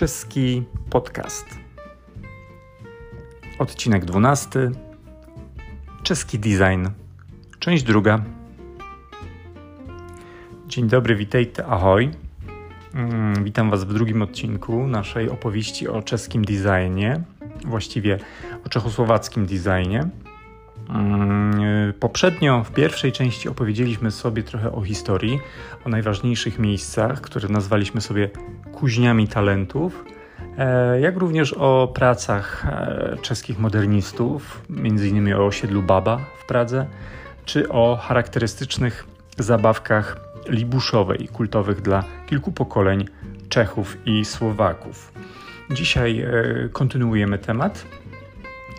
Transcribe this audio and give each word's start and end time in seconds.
czeski 0.00 0.62
podcast. 0.90 1.46
Odcinek 3.58 4.04
12. 4.04 4.70
Czeski 6.02 6.38
design. 6.38 6.86
Część 7.58 7.82
druga. 7.82 8.24
Dzień 10.66 10.88
dobry, 10.88 11.16
witajcie, 11.16 11.66
ahoj. 11.66 12.10
Mm, 12.94 13.44
witam 13.44 13.70
Was 13.70 13.84
w 13.84 13.92
drugim 13.94 14.22
odcinku 14.22 14.86
naszej 14.86 15.30
opowieści 15.30 15.88
o 15.88 16.02
czeskim 16.02 16.44
designie, 16.44 17.22
właściwie 17.64 18.18
o 18.66 18.68
czechosłowackim 18.68 19.46
designie. 19.46 20.08
Mm, 20.94 21.92
poprzednio 22.00 22.64
w 22.64 22.72
pierwszej 22.72 23.12
części 23.12 23.48
opowiedzieliśmy 23.48 24.10
sobie 24.10 24.42
trochę 24.42 24.72
o 24.72 24.82
historii, 24.82 25.40
o 25.86 25.88
najważniejszych 25.88 26.58
miejscach, 26.58 27.20
które 27.20 27.48
nazwaliśmy 27.48 28.00
sobie 28.00 28.30
kuźniami 28.72 29.28
talentów, 29.28 30.04
e, 30.58 31.00
jak 31.00 31.16
również 31.16 31.52
o 31.52 31.88
pracach 31.94 32.66
e, 32.66 33.16
czeskich 33.22 33.58
modernistów, 33.58 34.62
m.in. 34.70 35.34
o 35.34 35.46
osiedlu 35.46 35.82
Baba 35.82 36.20
w 36.38 36.46
Pradze, 36.46 36.86
czy 37.44 37.68
o 37.68 37.98
charakterystycznych 38.02 39.06
zabawkach 39.38 40.16
libuszowej, 40.48 41.28
kultowych 41.28 41.80
dla 41.80 42.04
kilku 42.26 42.52
pokoleń 42.52 43.04
Czechów 43.48 43.96
i 44.06 44.24
Słowaków. 44.24 45.12
Dzisiaj 45.70 46.20
e, 46.20 46.28
kontynuujemy 46.72 47.38
temat 47.38 47.84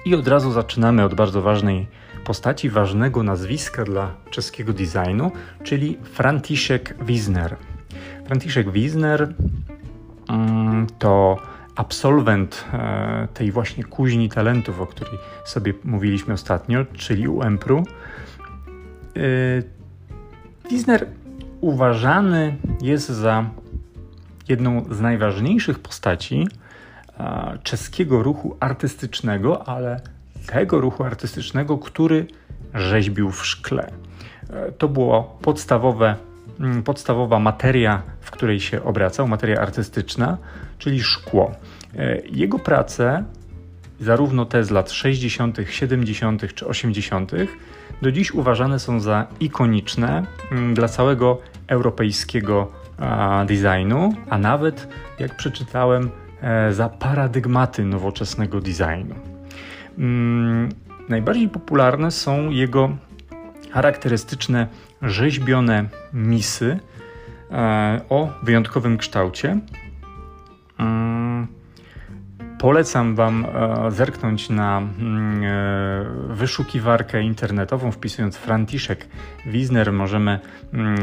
i 0.05 0.15
od 0.15 0.27
razu 0.27 0.51
zaczynamy 0.51 1.03
od 1.03 1.13
bardzo 1.13 1.41
ważnej 1.41 2.00
postaci, 2.25 2.69
ważnego 2.69 3.23
nazwiska 3.23 3.83
dla 3.83 4.11
czeskiego 4.29 4.73
designu, 4.73 5.31
czyli 5.63 5.97
Franciszek 6.03 6.95
Wisner. 7.05 7.55
Franciszek 8.25 8.71
Wisner 8.71 9.33
mm, 10.29 10.87
to 10.99 11.37
absolwent 11.75 12.65
e, 12.73 13.27
tej 13.33 13.51
właśnie 13.51 13.83
kuźni 13.83 14.29
talentów, 14.29 14.81
o 14.81 14.87
której 14.87 15.13
sobie 15.45 15.73
mówiliśmy 15.83 16.33
ostatnio, 16.33 16.85
czyli 16.93 17.27
UEMPRU. 17.27 17.77
E, 17.77 17.83
Wisner 20.69 21.07
uważany 21.61 22.55
jest 22.81 23.09
za 23.09 23.45
jedną 24.47 24.85
z 24.91 25.01
najważniejszych 25.01 25.79
postaci 25.79 26.47
czeskiego 27.63 28.23
ruchu 28.23 28.57
artystycznego, 28.59 29.67
ale 29.67 30.01
tego 30.47 30.81
ruchu 30.81 31.03
artystycznego, 31.03 31.77
który 31.77 32.25
rzeźbił 32.73 33.31
w 33.31 33.45
szkle. 33.45 33.91
E, 34.49 34.71
to 34.71 34.87
było 34.87 35.37
podstawowe, 35.41 36.15
mm, 36.59 36.83
podstawowa 36.83 37.39
materia, 37.39 38.01
w 38.21 38.31
której 38.31 38.59
się 38.59 38.83
obracał, 38.83 39.27
materia 39.27 39.61
artystyczna, 39.61 40.37
czyli 40.77 41.03
szkło. 41.03 41.51
E, 41.95 42.21
jego 42.21 42.59
prace, 42.59 43.23
zarówno 43.99 44.45
te 44.45 44.63
z 44.63 44.71
lat 44.71 44.91
60., 44.91 45.57
70. 45.69 46.53
czy 46.53 46.67
80., 46.67 47.31
do 48.01 48.11
dziś 48.11 48.31
uważane 48.31 48.79
są 48.79 48.99
za 48.99 49.27
ikoniczne 49.39 50.25
mm, 50.51 50.73
dla 50.73 50.87
całego 50.87 51.37
europejskiego 51.67 52.71
designu, 53.47 54.13
a 54.29 54.37
nawet, 54.37 54.87
jak 55.19 55.37
przeczytałem, 55.37 56.09
e, 56.41 56.73
za 56.73 56.89
paradygmaty 56.89 57.85
nowoczesnego 57.85 58.61
designu. 58.61 59.30
Mm, 59.97 60.69
najbardziej 61.09 61.49
popularne 61.49 62.11
są 62.11 62.49
jego 62.49 62.89
charakterystyczne 63.71 64.67
rzeźbione 65.01 65.85
misy 66.13 66.79
e, 67.51 68.01
o 68.09 68.29
wyjątkowym 68.43 68.97
kształcie. 68.97 69.59
Mm, 70.79 71.47
polecam 72.59 73.15
Wam 73.15 73.45
e, 73.45 73.91
zerknąć 73.91 74.49
na 74.49 74.77
mm, 74.77 75.43
e, 75.43 76.33
wyszukiwarkę 76.35 77.21
internetową, 77.21 77.91
wpisując 77.91 78.37
Franciszek 78.37 79.07
Wisner. 79.45 79.93
Możemy 79.93 80.39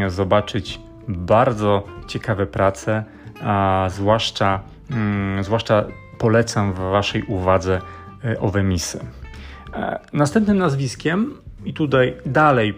zobaczyć 0.09 0.81
bardzo 1.09 1.87
ciekawe 2.07 2.47
prace, 2.47 3.05
zwłaszcza, 3.89 4.61
zwłaszcza 5.41 5.85
polecam 6.19 6.73
w 6.73 6.77
Waszej 6.77 7.23
uwadze 7.23 7.81
owe 8.41 8.63
misy. 8.63 9.01
E, 9.75 10.01
następnym 10.13 10.59
nazwiskiem, 10.59 11.35
i 11.65 11.75
tutaj 11.75 12.15
dalej 12.27 12.75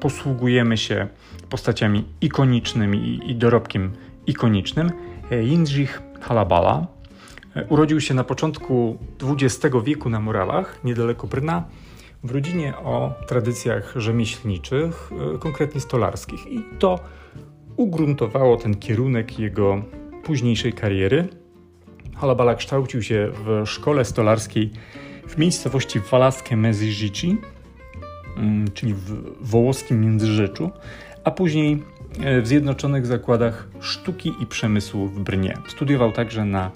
posługujemy 0.00 0.76
się 0.76 1.08
postaciami 1.50 2.04
ikonicznymi 2.20 3.30
i 3.30 3.36
dorobkiem 3.36 3.92
ikonicznym, 4.26 4.90
e, 5.30 5.42
Jindřich 5.42 6.02
Halabala. 6.20 6.86
Urodził 7.68 8.00
się 8.00 8.14
na 8.14 8.24
początku 8.24 8.98
XX 9.22 9.76
wieku 9.84 10.10
na 10.10 10.20
Morawach, 10.20 10.84
niedaleko 10.84 11.26
Brna, 11.26 11.64
w 12.24 12.30
rodzinie 12.30 12.76
o 12.76 13.14
tradycjach 13.26 13.92
rzemieślniczych, 13.96 15.10
konkretnie 15.40 15.80
stolarskich. 15.80 16.46
I 16.46 16.64
to 16.78 16.98
ugruntowało 17.76 18.56
ten 18.56 18.74
kierunek 18.74 19.38
jego 19.38 19.82
późniejszej 20.22 20.72
kariery. 20.72 21.28
Halabala 22.20 22.54
kształcił 22.54 23.02
się 23.02 23.32
w 23.32 23.62
szkole 23.66 24.04
stolarskiej 24.04 24.70
w 25.28 25.38
miejscowości 25.38 26.00
Walaskie 26.10 26.56
Mezyrzyci, 26.56 27.36
mm, 28.36 28.70
czyli 28.70 28.94
w 28.94 29.12
wołoskim 29.40 30.00
Międzyrzeczu, 30.00 30.70
a 31.24 31.30
później 31.30 31.82
e, 32.20 32.40
w 32.40 32.46
Zjednoczonych 32.46 33.06
Zakładach 33.06 33.68
Sztuki 33.80 34.32
i 34.40 34.46
Przemysłu 34.46 35.06
w 35.06 35.20
Brnie. 35.20 35.56
Studiował 35.68 36.12
także 36.12 36.44
na 36.44 36.70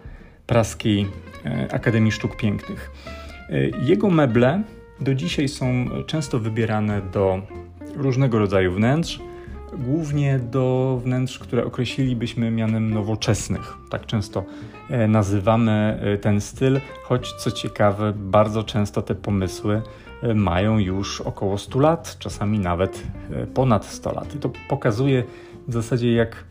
Praskiej 0.47 1.07
e, 1.45 1.69
Akademii 1.73 2.13
Sztuk 2.13 2.37
Pięknych. 2.37 2.91
E, 3.51 3.69
jego 3.69 4.11
meble 4.11 4.63
do 5.01 5.15
dzisiaj 5.15 5.49
są 5.49 5.89
często 6.07 6.39
wybierane 6.39 7.03
do 7.13 7.43
różnego 7.97 8.39
rodzaju 8.39 8.73
wnętrz, 8.73 9.21
głównie 9.79 10.39
do 10.39 11.01
wnętrz, 11.05 11.39
które 11.39 11.65
określilibyśmy 11.65 12.51
mianem 12.51 12.91
nowoczesnych. 12.91 13.77
Tak 13.91 14.07
często 14.07 14.45
e, 14.91 15.09
nazywamy 15.09 16.01
e, 16.03 16.19
ten 16.19 16.41
styl, 16.41 16.81
choć 17.03 17.33
co 17.33 17.51
ciekawe, 17.51 18.13
bardzo 18.17 18.65
często 18.65 19.03
te 19.03 19.15
pomysły 19.15 19.83
e, 20.23 20.35
mają 20.35 20.79
już 20.79 21.21
około 21.21 21.59
100 21.59 21.79
lat, 21.79 22.17
czasami 22.19 22.59
nawet 22.59 23.03
ponad 23.55 23.85
100 23.85 24.13
lat. 24.13 24.35
I 24.35 24.39
to 24.39 24.51
pokazuje 24.69 25.25
w 25.69 25.73
zasadzie, 25.73 26.13
jak 26.13 26.45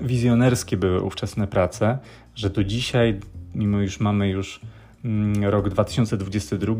wizjonerskie 0.00 0.76
były 0.76 1.02
ówczesne 1.02 1.46
prace, 1.46 1.98
że 2.34 2.50
do 2.50 2.64
dzisiaj, 2.64 3.20
mimo 3.54 3.78
już 3.78 4.00
mamy 4.00 4.28
już 4.28 4.60
mm, 5.04 5.44
rok 5.44 5.68
2022, 5.68 6.74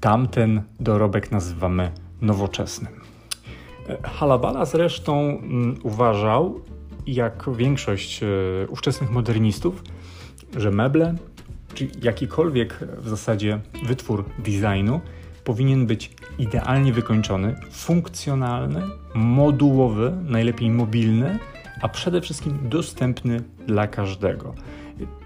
tamten 0.00 0.62
dorobek 0.80 1.30
nazywamy 1.30 1.90
nowoczesnym. 2.20 2.99
Halabala 4.02 4.64
zresztą 4.64 5.20
mm, 5.20 5.76
uważał, 5.82 6.60
jak 7.06 7.46
większość 7.56 8.22
e, 8.22 8.26
ówczesnych 8.68 9.10
modernistów, 9.10 9.82
że 10.56 10.70
meble, 10.70 11.14
czy 11.74 11.88
jakikolwiek 12.02 12.78
w 12.98 13.08
zasadzie 13.08 13.60
wytwór 13.86 14.24
designu 14.38 15.00
powinien 15.44 15.86
być 15.86 16.10
idealnie 16.38 16.92
wykończony, 16.92 17.56
funkcjonalny, 17.70 18.82
modułowy, 19.14 20.12
najlepiej 20.22 20.70
mobilny, 20.70 21.38
a 21.82 21.88
przede 21.88 22.20
wszystkim 22.20 22.58
dostępny 22.62 23.42
dla 23.66 23.86
każdego. 23.86 24.54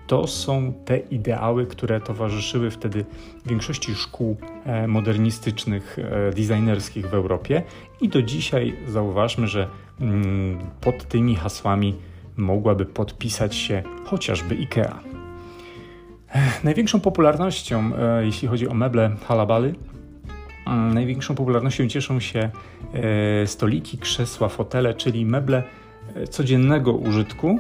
To 0.06 0.26
są 0.26 0.72
te 0.84 0.98
ideały, 0.98 1.66
które 1.66 2.00
towarzyszyły 2.00 2.70
wtedy 2.70 3.04
większości 3.46 3.94
szkół 3.94 4.36
e, 4.64 4.86
modernistycznych, 4.86 5.98
e, 5.98 6.32
designerskich 6.32 7.10
w 7.10 7.14
Europie 7.14 7.62
i 8.00 8.08
do 8.08 8.22
dzisiaj 8.22 8.76
zauważmy, 8.88 9.48
że 9.48 9.68
mm, 10.00 10.58
pod 10.80 11.08
tymi 11.08 11.36
hasłami 11.36 11.94
mogłaby 12.36 12.86
podpisać 12.86 13.54
się 13.56 13.82
chociażby 14.04 14.54
IKEA. 14.54 14.94
Największą 16.64 17.00
popularnością, 17.00 17.92
e, 17.96 18.24
jeśli 18.24 18.48
chodzi 18.48 18.68
o 18.68 18.74
meble 18.74 19.16
halabaly, 19.26 19.74
mm, 20.66 20.94
największą 20.94 21.34
popularnością 21.34 21.88
cieszą 21.88 22.20
się 22.20 22.50
stoliki, 23.46 23.98
krzesła, 23.98 24.48
fotele, 24.48 24.94
czyli 24.94 25.26
meble 25.26 25.62
codziennego 26.30 26.92
użytku, 26.92 27.58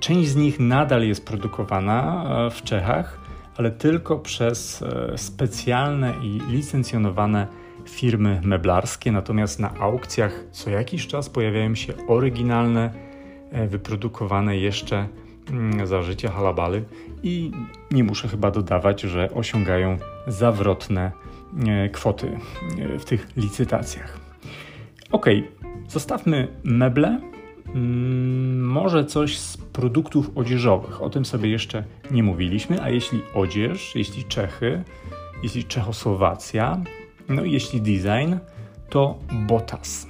część 0.00 0.28
z 0.28 0.36
nich 0.36 0.60
nadal 0.60 1.02
jest 1.06 1.26
produkowana 1.26 2.24
e, 2.46 2.50
w 2.50 2.62
Czechach, 2.62 3.18
ale 3.56 3.70
tylko 3.70 4.18
przez 4.18 4.82
e, 4.82 5.18
specjalne 5.18 6.14
i 6.22 6.40
licencjonowane 6.48 7.46
firmy 7.88 8.40
meblarskie. 8.44 9.12
Natomiast 9.12 9.60
na 9.60 9.74
aukcjach 9.74 10.44
co 10.50 10.70
jakiś 10.70 11.06
czas 11.06 11.30
pojawiają 11.30 11.74
się 11.74 11.92
oryginalne, 12.08 13.12
wyprodukowane 13.68 14.56
jeszcze 14.56 15.08
mm, 15.50 15.86
za 15.86 16.02
życia 16.02 16.30
halabaly 16.30 16.84
i 17.22 17.50
nie 17.90 18.04
muszę 18.04 18.28
chyba 18.28 18.50
dodawać, 18.50 19.00
że 19.00 19.30
osiągają 19.34 19.98
zawrotne 20.26 21.12
kwoty 21.92 22.38
w 22.98 23.04
tych 23.04 23.36
licytacjach. 23.36 24.18
Ok, 25.10 25.26
zostawmy 25.88 26.48
meble 26.64 27.31
może 28.58 29.04
coś 29.04 29.38
z 29.38 29.56
produktów 29.56 30.30
odzieżowych. 30.34 31.02
O 31.02 31.10
tym 31.10 31.24
sobie 31.24 31.50
jeszcze 31.50 31.84
nie 32.10 32.22
mówiliśmy, 32.22 32.82
a 32.82 32.90
jeśli 32.90 33.20
odzież, 33.34 33.92
jeśli 33.94 34.24
Czechy, 34.24 34.84
jeśli 35.42 35.64
Czechosłowacja, 35.64 36.80
no 37.28 37.44
i 37.44 37.52
jeśli 37.52 37.80
design, 37.80 38.34
to 38.88 39.18
Botas. 39.32 40.06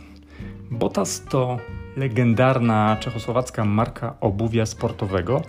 Botas 0.71 1.25
to 1.25 1.59
legendarna 1.97 2.97
czechosłowacka 3.01 3.65
marka 3.65 4.17
obuwia 4.21 4.67
sportowego 4.67 5.43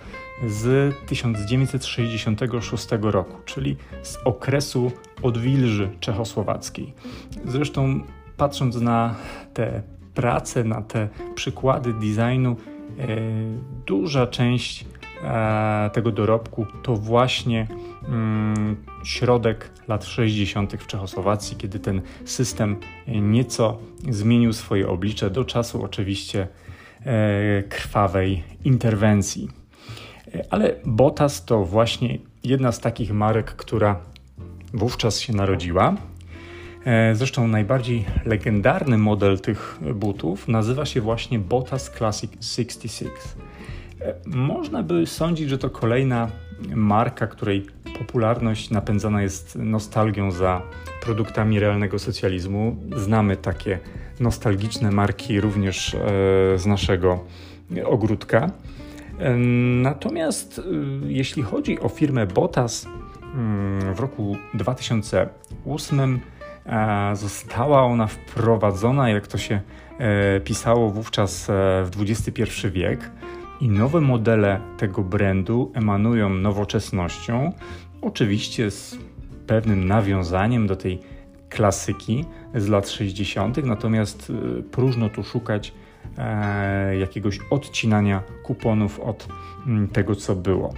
z 0.46 0.94
1966 1.06 2.88
roku, 3.00 3.36
czyli 3.44 3.76
z 4.02 4.16
okresu 4.24 4.92
odwilży 5.22 5.90
czechosłowackiej. 6.00 6.92
Zresztą 7.44 8.00
patrząc 8.36 8.80
na 8.80 9.14
te 9.54 9.82
prace, 10.14 10.64
na 10.64 10.82
te 10.82 11.08
przykłady 11.34 11.92
designu, 11.92 12.56
e, 12.98 13.06
duża 13.86 14.26
część 14.26 14.86
e, 15.24 15.90
tego 15.92 16.12
dorobku 16.12 16.66
to 16.82 16.96
właśnie 16.96 17.66
mm, 18.08 18.76
środek 19.04 19.70
lat 19.88 20.04
60. 20.04 20.72
w 20.72 20.86
Czechosłowacji, 20.86 21.56
kiedy 21.56 21.78
ten 21.78 22.02
system 22.24 22.76
nieco 23.06 23.78
zmienił 24.10 24.52
swoje 24.52 24.88
oblicze 24.88 25.30
do 25.30 25.44
czasu 25.44 25.84
oczywiście 25.84 26.48
e, 27.04 27.62
krwawej 27.62 28.42
interwencji. 28.64 29.48
Ale 30.50 30.74
Botas 30.84 31.44
to 31.44 31.64
właśnie 31.64 32.18
jedna 32.44 32.72
z 32.72 32.80
takich 32.80 33.12
marek, 33.12 33.46
która 33.56 34.00
wówczas 34.74 35.20
się 35.20 35.32
narodziła. 35.32 35.96
E, 36.84 37.14
zresztą 37.14 37.48
najbardziej 37.48 38.04
legendarny 38.24 38.98
model 38.98 39.40
tych 39.40 39.78
butów 39.94 40.48
nazywa 40.48 40.86
się 40.86 41.00
właśnie 41.00 41.38
Botas 41.38 41.90
Classic 41.90 42.30
66. 42.40 43.10
E, 44.00 44.14
można 44.26 44.82
by 44.82 45.06
sądzić, 45.06 45.48
że 45.48 45.58
to 45.58 45.70
kolejna 45.70 46.28
marka, 46.74 47.26
której 47.26 47.66
popularność 47.98 48.70
napędzana 48.70 49.22
jest 49.22 49.56
nostalgią 49.56 50.30
za 50.30 50.62
produktami 51.02 51.60
realnego 51.60 51.98
socjalizmu. 51.98 52.76
Znamy 52.96 53.36
takie 53.36 53.78
nostalgiczne 54.20 54.90
marki 54.90 55.40
również 55.40 55.94
e, 55.94 55.98
z 56.58 56.66
naszego 56.66 57.24
ogródka. 57.84 58.50
Natomiast 59.82 60.60
jeśli 61.06 61.42
chodzi 61.42 61.80
o 61.80 61.88
firmę 61.88 62.26
Botas, 62.26 62.86
mm, 63.34 63.94
w 63.94 64.00
roku 64.00 64.36
2008 64.54 66.20
Została 67.12 67.82
ona 67.82 68.06
wprowadzona, 68.06 69.08
jak 69.08 69.26
to 69.26 69.38
się 69.38 69.60
e, 69.98 70.40
pisało 70.40 70.90
wówczas 70.90 71.50
e, 71.50 71.52
w 71.84 71.90
XXI 72.00 72.42
wiek, 72.70 73.10
i 73.60 73.68
nowe 73.68 74.00
modele 74.00 74.60
tego 74.78 75.02
brandu 75.02 75.72
emanują 75.74 76.28
nowoczesnością, 76.28 77.52
oczywiście 78.02 78.70
z 78.70 78.98
pewnym 79.46 79.86
nawiązaniem 79.86 80.66
do 80.66 80.76
tej 80.76 81.00
klasyki 81.48 82.24
z 82.54 82.68
lat 82.68 82.88
60., 82.88 83.64
natomiast 83.64 84.32
e, 84.58 84.62
próżno 84.62 85.08
tu 85.08 85.24
szukać 85.24 85.72
jakiegoś 87.00 87.38
odcinania 87.50 88.22
kuponów 88.42 89.00
od 89.00 89.28
tego, 89.92 90.14
co 90.14 90.36
było. 90.36 90.74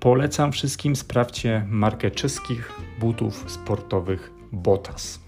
Polecam 0.00 0.52
wszystkim, 0.52 0.96
sprawdźcie 0.96 1.66
markę 1.68 2.10
czeskich 2.10 2.72
butów 3.00 3.50
sportowych 3.50 4.34
Botas. 4.54 5.20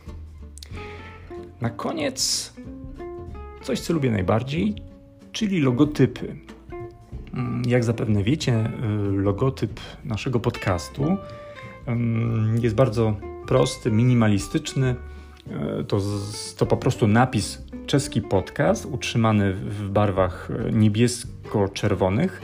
Na 1.61 1.71
koniec 1.71 2.53
coś, 3.63 3.81
co 3.81 3.93
lubię 3.93 4.11
najbardziej, 4.11 4.75
czyli 5.33 5.61
logotypy. 5.61 6.37
Mm, 7.35 7.63
jak 7.67 7.85
zapewne 7.85 8.23
wiecie, 8.23 8.71
y, 9.19 9.23
logotyp 9.23 9.81
naszego 10.05 10.41
podcastu 10.41 11.17
jest 12.63 12.75
bardzo 12.75 13.17
prosty, 13.47 13.91
minimalistyczny. 13.91 14.95
Y, 15.81 15.85
to, 15.85 16.01
to 16.57 16.67
po 16.67 16.77
prostu 16.77 17.07
napis 17.07 17.63
czeski 17.87 18.23
podcast, 18.23 18.87
utrzymany 18.87 19.53
w 19.53 19.89
barwach 19.89 20.51
y, 20.51 20.73
niebiesko-czerwonych, 20.73 22.43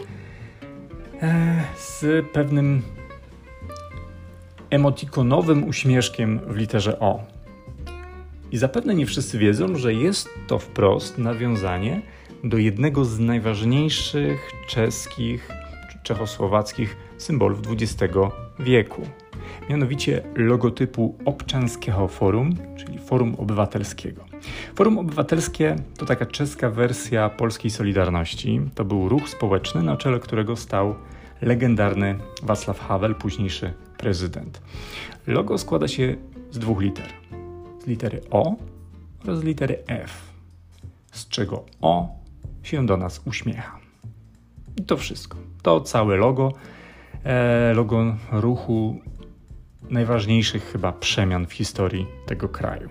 e, 1.22 1.64
z 1.76 2.26
pewnym 2.26 2.82
emotikonowym 4.72 5.68
uśmieszkiem 5.68 6.40
w 6.46 6.56
literze 6.56 7.00
O. 7.00 7.22
I 8.52 8.58
zapewne 8.58 8.94
nie 8.94 9.06
wszyscy 9.06 9.38
wiedzą, 9.38 9.76
że 9.76 9.94
jest 9.94 10.28
to 10.46 10.58
wprost 10.58 11.18
nawiązanie 11.18 12.02
do 12.44 12.58
jednego 12.58 13.04
z 13.04 13.18
najważniejszych 13.18 14.50
czeskich 14.68 15.48
czy 15.90 15.98
czechosłowackich 16.02 16.96
symbolów 17.18 17.58
XX 17.70 18.14
wieku. 18.58 19.02
Mianowicie 19.70 20.22
logotypu 20.34 21.18
Obczanskiego 21.24 22.08
Forum, 22.08 22.56
czyli 22.76 22.98
Forum 22.98 23.34
Obywatelskiego. 23.38 24.24
Forum 24.74 24.98
Obywatelskie 24.98 25.76
to 25.98 26.06
taka 26.06 26.26
czeska 26.26 26.70
wersja 26.70 27.30
polskiej 27.30 27.70
Solidarności. 27.70 28.60
To 28.74 28.84
był 28.84 29.08
ruch 29.08 29.28
społeczny, 29.28 29.82
na 29.82 29.96
czele 29.96 30.20
którego 30.20 30.56
stał 30.56 30.94
legendarny 31.42 32.18
Václav 32.42 32.78
Havel, 32.78 33.14
późniejszy 33.14 33.72
prezydent. 33.98 34.62
Logo 35.26 35.58
składa 35.58 35.88
się 35.88 36.16
z 36.50 36.58
dwóch 36.58 36.80
liter. 36.80 37.08
Z 37.84 37.86
litery 37.86 38.20
O 38.30 38.56
oraz 39.24 39.38
z 39.38 39.42
litery 39.42 39.78
F, 39.86 40.32
z 41.12 41.28
czego 41.28 41.64
O 41.80 42.08
się 42.62 42.86
do 42.86 42.96
nas 42.96 43.22
uśmiecha. 43.24 43.78
I 44.76 44.82
to 44.82 44.96
wszystko. 44.96 45.38
To 45.62 45.80
całe 45.80 46.16
logo, 46.16 46.52
e, 47.24 47.74
logo 47.74 48.16
ruchu 48.32 49.00
najważniejszych 49.90 50.64
chyba 50.64 50.92
przemian 50.92 51.46
w 51.46 51.52
historii 51.52 52.06
tego 52.26 52.48
kraju. 52.48 52.88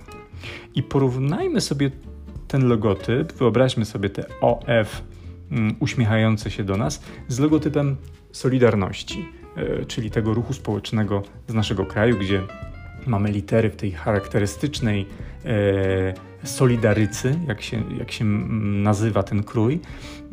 I 0.76 0.84
porównajmy 0.84 1.62
sobie 1.62 1.92
ten 2.48 2.68
logotyp, 2.68 3.34
wyobraźmy 3.34 3.86
sobie 3.86 4.10
te 4.10 4.26
OF 4.42 5.02
mm, 5.52 5.76
uśmiechające 5.80 6.52
się 6.52 6.64
do 6.64 6.78
nas 6.78 7.02
z 7.28 7.40
logotypem 7.40 7.98
Solidarności 8.32 9.26
E, 9.56 9.86
czyli 9.86 10.12
tego 10.12 10.34
ruchu 10.34 10.54
społecznego 10.54 11.24
z 11.48 11.54
naszego 11.54 11.86
kraju, 11.86 12.18
gdzie 12.18 12.42
mamy 13.08 13.32
litery 13.32 13.70
w 13.70 13.76
tej 13.76 13.92
charakterystycznej 13.92 15.06
e, 15.46 16.48
solidarycy, 16.48 17.40
jak 17.48 17.62
się, 17.62 17.84
jak 18.00 18.12
się 18.12 18.26
nazywa 18.26 19.24
ten 19.24 19.44
krój, 19.44 19.80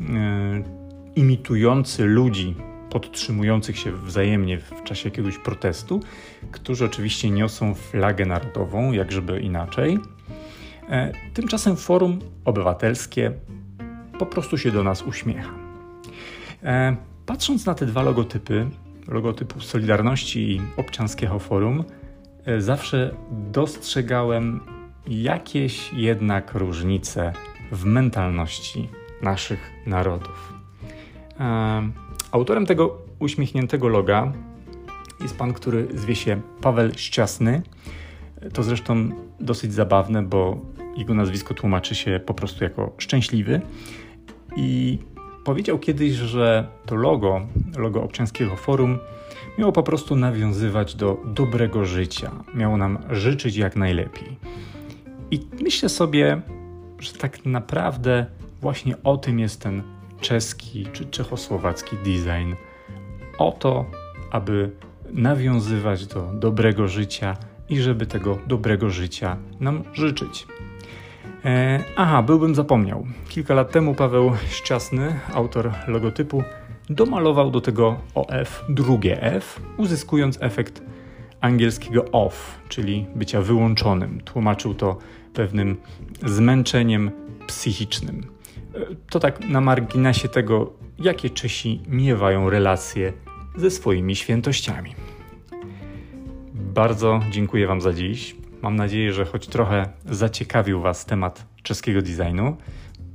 e, 0.01 0.63
imitujący 1.17 2.05
ludzi 2.05 2.55
podtrzymujących 2.91 3.79
się 3.79 3.93
wzajemnie 3.93 4.59
w 4.59 4.83
czasie 4.85 5.09
jakiegoś 5.09 5.39
protestu, 5.39 6.01
którzy 6.51 6.85
oczywiście 6.85 7.31
niosą 7.31 7.75
flagę 7.75 8.27
narodową, 8.27 8.93
jak 8.93 9.13
żeby 9.13 9.41
inaczej. 9.41 9.99
Tymczasem 11.35 11.77
forum 11.77 12.19
obywatelskie 12.45 13.33
po 14.19 14.27
prostu 14.27 14.59
się 14.59 14.71
do 14.71 14.85
nas 14.85 15.03
uśmiecha. 15.03 15.51
Patrząc 17.29 17.67
na 17.67 17.75
te 17.75 17.87
dwa 17.87 18.03
logotypy, 18.03 18.67
logotypu 19.09 19.61
Solidarności 19.61 20.51
i 20.51 20.61
Obczanskiego 20.77 21.39
Forum, 21.39 21.85
e, 22.45 22.61
zawsze 22.61 23.15
dostrzegałem 23.31 24.61
jakieś 25.07 25.93
jednak 25.93 26.55
różnice 26.55 27.33
w 27.73 27.85
mentalności 27.85 28.89
naszych 29.23 29.71
narodów. 29.87 30.53
E, 31.41 31.91
autorem 32.33 32.67
tego 32.67 32.99
uśmiechniętego 33.19 33.89
loga 33.89 34.33
jest 35.21 35.37
pan, 35.37 35.53
który 35.53 35.89
zwie 35.95 36.17
się 36.17 36.41
Paweł 36.61 36.91
Szczasny. 36.97 37.63
To 38.53 38.63
zresztą 38.63 39.11
dosyć 39.41 39.75
zabawne, 39.75 40.23
bo 40.23 40.61
jego 40.97 41.15
nazwisko 41.15 41.55
tłumaczy 41.55 41.95
się 41.95 42.21
po 42.27 42.35
prostu 42.35 42.65
jako 42.65 42.93
szczęśliwy. 42.99 43.61
I 44.57 44.99
Powiedział 45.45 45.79
kiedyś, 45.79 46.13
że 46.13 46.69
to 46.87 46.97
logo, 46.97 47.41
logo 47.77 48.03
Obczanskiego 48.03 48.57
Forum, 48.57 48.99
miało 49.59 49.73
po 49.73 49.83
prostu 49.83 50.17
nawiązywać 50.17 50.95
do 50.95 51.17
dobrego 51.25 51.85
życia, 51.85 52.31
miało 52.55 52.77
nam 52.77 52.99
życzyć 53.11 53.57
jak 53.57 53.77
najlepiej. 53.77 54.37
I 55.31 55.41
myślę 55.63 55.89
sobie, 55.89 56.41
że 56.99 57.13
tak 57.13 57.47
naprawdę 57.47 58.27
właśnie 58.61 58.95
o 59.05 59.17
tym 59.17 59.39
jest 59.39 59.61
ten 59.61 59.83
czeski 60.21 60.87
czy 60.93 61.07
czechosłowacki 61.07 61.97
design. 61.97 62.55
O 63.39 63.53
to, 63.53 63.85
aby 64.31 64.71
nawiązywać 65.13 66.07
do 66.07 66.31
dobrego 66.35 66.89
życia 66.89 67.37
i 67.69 67.81
żeby 67.81 68.07
tego 68.07 68.39
dobrego 68.47 68.91
życia 68.91 69.37
nam 69.61 69.85
życzyć. 69.93 70.47
E, 71.45 71.85
aha, 71.97 72.23
byłbym 72.23 72.55
zapomniał. 72.55 73.07
Kilka 73.29 73.55
lat 73.55 73.71
temu 73.71 73.95
Paweł 73.95 74.33
Szczasny, 74.51 75.21
autor 75.35 75.73
logotypu, 75.89 76.43
domalował 76.91 77.51
do 77.51 77.61
tego 77.61 77.97
OF 78.15 78.65
drugie 78.69 79.23
F, 79.23 79.61
uzyskując 79.77 80.39
efekt 80.41 80.83
angielskiego 81.41 82.05
off, 82.13 82.59
czyli 82.69 83.07
bycia 83.15 83.41
wyłączonym. 83.43 84.21
Tłumaczył 84.21 84.75
to 84.75 84.99
pewnym 85.35 85.77
zmęczeniem 86.27 87.11
psychicznym. 87.47 88.27
To 89.11 89.21
tak 89.21 89.49
na 89.49 89.61
marginesie 89.61 90.29
tego, 90.29 90.73
jakie 90.99 91.31
Czesi 91.31 91.81
miewają 91.89 92.51
relacje 92.51 93.13
ze 93.57 93.71
swoimi 93.71 94.17
świętościami. 94.17 94.95
Bardzo 96.55 97.21
dziękuję 97.31 97.67
Wam 97.67 97.81
za 97.81 97.93
dziś. 97.93 98.37
Mam 98.63 98.77
nadzieję, 98.77 99.13
że 99.13 99.25
choć 99.25 99.47
trochę 99.47 99.89
zaciekawił 100.05 100.81
Was 100.81 101.07
temat 101.07 101.47
czeskiego 101.63 102.03
designu. 102.03 102.57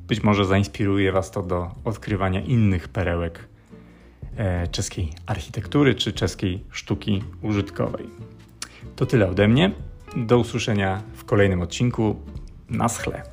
Być 0.08 0.24
może 0.24 0.46
zainspiruje 0.46 1.12
Was 1.12 1.32
to 1.32 1.44
do 1.44 1.72
odkrywania 1.86 2.42
innych 2.42 2.88
perełek 2.88 3.48
e, 4.38 4.68
czeskiej 4.68 5.14
architektury 5.26 5.96
czy 5.96 6.14
czeskiej 6.14 6.64
sztuki 6.72 7.24
użytkowej. 7.42 8.06
To 8.96 9.06
tyle 9.06 9.30
ode 9.30 9.48
mnie. 9.48 9.72
Do 10.16 10.38
usłyszenia 10.38 11.02
w 11.14 11.26
kolejnym 11.26 11.62
odcinku. 11.62 12.16
Na 12.70 12.90
schle. 12.90 13.33